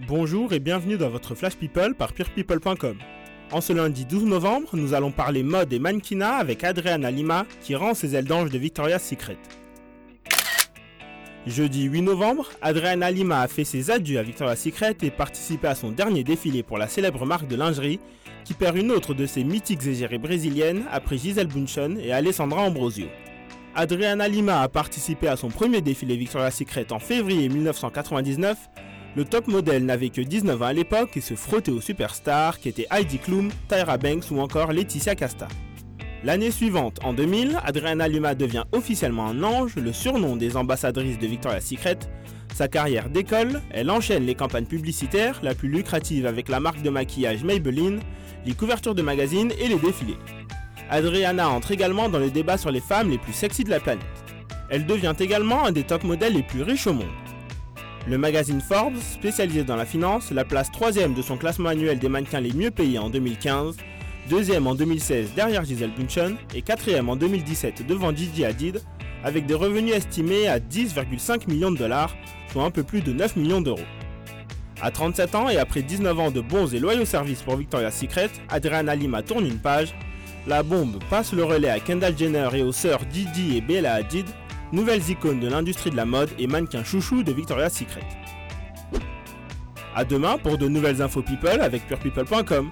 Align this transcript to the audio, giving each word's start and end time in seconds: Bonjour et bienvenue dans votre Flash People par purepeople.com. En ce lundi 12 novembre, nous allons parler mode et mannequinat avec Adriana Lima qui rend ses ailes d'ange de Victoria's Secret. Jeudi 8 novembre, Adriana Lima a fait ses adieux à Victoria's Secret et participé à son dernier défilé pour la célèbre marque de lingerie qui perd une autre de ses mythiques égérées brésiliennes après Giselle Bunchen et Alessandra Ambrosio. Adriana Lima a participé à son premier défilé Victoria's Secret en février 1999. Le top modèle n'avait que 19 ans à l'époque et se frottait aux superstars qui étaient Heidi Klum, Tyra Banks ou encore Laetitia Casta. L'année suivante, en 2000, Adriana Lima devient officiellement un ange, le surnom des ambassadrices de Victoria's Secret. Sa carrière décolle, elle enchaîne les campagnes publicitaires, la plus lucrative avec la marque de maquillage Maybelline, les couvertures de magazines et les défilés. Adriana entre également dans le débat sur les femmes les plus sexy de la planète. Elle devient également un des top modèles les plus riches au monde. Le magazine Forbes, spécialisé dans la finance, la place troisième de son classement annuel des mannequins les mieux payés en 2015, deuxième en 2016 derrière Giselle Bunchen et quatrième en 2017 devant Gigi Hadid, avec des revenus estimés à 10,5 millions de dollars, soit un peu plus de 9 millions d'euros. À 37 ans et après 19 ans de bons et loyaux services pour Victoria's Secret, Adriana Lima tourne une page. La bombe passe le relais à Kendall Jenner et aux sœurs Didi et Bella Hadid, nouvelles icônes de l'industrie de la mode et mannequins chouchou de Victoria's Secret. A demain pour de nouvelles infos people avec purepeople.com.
Bonjour 0.00 0.52
et 0.52 0.58
bienvenue 0.58 0.96
dans 0.96 1.08
votre 1.08 1.36
Flash 1.36 1.54
People 1.54 1.94
par 1.94 2.12
purepeople.com. 2.12 2.98
En 3.52 3.60
ce 3.60 3.72
lundi 3.72 4.04
12 4.04 4.24
novembre, 4.24 4.70
nous 4.72 4.92
allons 4.92 5.12
parler 5.12 5.44
mode 5.44 5.72
et 5.72 5.78
mannequinat 5.78 6.34
avec 6.34 6.64
Adriana 6.64 7.12
Lima 7.12 7.46
qui 7.60 7.76
rend 7.76 7.94
ses 7.94 8.16
ailes 8.16 8.24
d'ange 8.24 8.50
de 8.50 8.58
Victoria's 8.58 9.06
Secret. 9.06 9.38
Jeudi 11.46 11.84
8 11.84 12.02
novembre, 12.02 12.50
Adriana 12.60 13.12
Lima 13.12 13.42
a 13.42 13.46
fait 13.46 13.62
ses 13.62 13.92
adieux 13.92 14.18
à 14.18 14.24
Victoria's 14.24 14.60
Secret 14.60 14.96
et 15.00 15.12
participé 15.12 15.68
à 15.68 15.76
son 15.76 15.92
dernier 15.92 16.24
défilé 16.24 16.64
pour 16.64 16.76
la 16.76 16.88
célèbre 16.88 17.24
marque 17.24 17.46
de 17.46 17.54
lingerie 17.54 18.00
qui 18.42 18.54
perd 18.54 18.76
une 18.76 18.90
autre 18.90 19.14
de 19.14 19.26
ses 19.26 19.44
mythiques 19.44 19.86
égérées 19.86 20.18
brésiliennes 20.18 20.82
après 20.90 21.18
Giselle 21.18 21.46
Bunchen 21.46 22.00
et 22.00 22.12
Alessandra 22.12 22.62
Ambrosio. 22.62 23.06
Adriana 23.76 24.26
Lima 24.26 24.60
a 24.60 24.68
participé 24.68 25.28
à 25.28 25.36
son 25.36 25.50
premier 25.50 25.82
défilé 25.82 26.16
Victoria's 26.16 26.56
Secret 26.56 26.92
en 26.92 26.98
février 26.98 27.48
1999. 27.48 28.58
Le 29.16 29.24
top 29.24 29.46
modèle 29.46 29.84
n'avait 29.84 30.08
que 30.08 30.20
19 30.20 30.60
ans 30.60 30.66
à 30.66 30.72
l'époque 30.72 31.16
et 31.16 31.20
se 31.20 31.34
frottait 31.34 31.70
aux 31.70 31.80
superstars 31.80 32.58
qui 32.58 32.68
étaient 32.68 32.88
Heidi 32.90 33.18
Klum, 33.18 33.48
Tyra 33.68 33.96
Banks 33.96 34.28
ou 34.32 34.40
encore 34.40 34.72
Laetitia 34.72 35.14
Casta. 35.14 35.46
L'année 36.24 36.50
suivante, 36.50 36.98
en 37.04 37.12
2000, 37.12 37.60
Adriana 37.64 38.08
Lima 38.08 38.34
devient 38.34 38.64
officiellement 38.72 39.26
un 39.26 39.44
ange, 39.44 39.76
le 39.76 39.92
surnom 39.92 40.34
des 40.34 40.56
ambassadrices 40.56 41.18
de 41.20 41.28
Victoria's 41.28 41.64
Secret. 41.64 41.98
Sa 42.52 42.66
carrière 42.66 43.08
décolle, 43.08 43.62
elle 43.70 43.88
enchaîne 43.88 44.26
les 44.26 44.34
campagnes 44.34 44.66
publicitaires, 44.66 45.38
la 45.44 45.54
plus 45.54 45.68
lucrative 45.68 46.26
avec 46.26 46.48
la 46.48 46.58
marque 46.58 46.82
de 46.82 46.90
maquillage 46.90 47.44
Maybelline, 47.44 48.00
les 48.46 48.54
couvertures 48.54 48.96
de 48.96 49.02
magazines 49.02 49.52
et 49.60 49.68
les 49.68 49.78
défilés. 49.78 50.18
Adriana 50.90 51.48
entre 51.50 51.70
également 51.70 52.08
dans 52.08 52.18
le 52.18 52.30
débat 52.30 52.58
sur 52.58 52.72
les 52.72 52.80
femmes 52.80 53.10
les 53.10 53.18
plus 53.18 53.32
sexy 53.32 53.62
de 53.62 53.70
la 53.70 53.78
planète. 53.78 54.04
Elle 54.70 54.86
devient 54.86 55.14
également 55.20 55.66
un 55.66 55.72
des 55.72 55.84
top 55.84 56.02
modèles 56.02 56.34
les 56.34 56.42
plus 56.42 56.62
riches 56.62 56.88
au 56.88 56.94
monde. 56.94 57.23
Le 58.06 58.18
magazine 58.18 58.60
Forbes, 58.60 58.98
spécialisé 58.98 59.64
dans 59.64 59.76
la 59.76 59.86
finance, 59.86 60.30
la 60.30 60.44
place 60.44 60.70
troisième 60.70 61.14
de 61.14 61.22
son 61.22 61.38
classement 61.38 61.70
annuel 61.70 61.98
des 61.98 62.10
mannequins 62.10 62.40
les 62.40 62.52
mieux 62.52 62.70
payés 62.70 62.98
en 62.98 63.08
2015, 63.08 63.78
deuxième 64.28 64.66
en 64.66 64.74
2016 64.74 65.30
derrière 65.34 65.64
Giselle 65.64 65.92
Bunchen 65.96 66.36
et 66.54 66.60
quatrième 66.60 67.08
en 67.08 67.16
2017 67.16 67.86
devant 67.86 68.14
Gigi 68.14 68.44
Hadid, 68.44 68.82
avec 69.24 69.46
des 69.46 69.54
revenus 69.54 69.94
estimés 69.94 70.48
à 70.48 70.58
10,5 70.58 71.48
millions 71.48 71.70
de 71.70 71.78
dollars, 71.78 72.14
soit 72.52 72.64
un 72.64 72.70
peu 72.70 72.82
plus 72.82 73.00
de 73.00 73.14
9 73.14 73.36
millions 73.36 73.62
d'euros. 73.62 73.80
À 74.82 74.90
37 74.90 75.34
ans 75.34 75.48
et 75.48 75.56
après 75.56 75.80
19 75.80 76.20
ans 76.20 76.30
de 76.30 76.42
bons 76.42 76.74
et 76.74 76.80
loyaux 76.80 77.06
services 77.06 77.40
pour 77.40 77.56
Victoria's 77.56 77.98
Secret, 77.98 78.28
Adriana 78.50 78.94
Lima 78.94 79.22
tourne 79.22 79.46
une 79.46 79.60
page. 79.60 79.94
La 80.46 80.62
bombe 80.62 80.98
passe 81.08 81.32
le 81.32 81.42
relais 81.42 81.70
à 81.70 81.80
Kendall 81.80 82.18
Jenner 82.18 82.50
et 82.52 82.62
aux 82.62 82.72
sœurs 82.72 83.06
Didi 83.06 83.56
et 83.56 83.62
Bella 83.62 83.94
Hadid, 83.94 84.26
nouvelles 84.72 85.10
icônes 85.10 85.40
de 85.40 85.48
l'industrie 85.48 85.90
de 85.90 85.96
la 85.96 86.04
mode 86.04 86.30
et 86.38 86.46
mannequins 86.46 86.84
chouchou 86.84 87.22
de 87.22 87.32
Victoria's 87.32 87.72
Secret. 87.74 88.06
A 89.94 90.04
demain 90.04 90.38
pour 90.38 90.58
de 90.58 90.66
nouvelles 90.66 91.02
infos 91.02 91.22
people 91.22 91.60
avec 91.60 91.86
purepeople.com. 91.86 92.70